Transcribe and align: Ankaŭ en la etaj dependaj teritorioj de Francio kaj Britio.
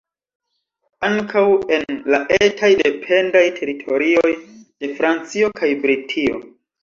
Ankaŭ 1.07 1.43
en 1.75 1.99
la 2.13 2.21
etaj 2.37 2.71
dependaj 2.79 3.43
teritorioj 3.59 4.33
de 4.39 4.89
Francio 5.01 5.51
kaj 5.61 5.71
Britio. 5.85 6.41